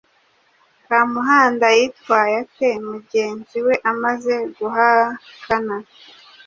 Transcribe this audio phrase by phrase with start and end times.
[0.87, 5.75] Kamuhanda yitwaye ate mugenzi we amaze guhakana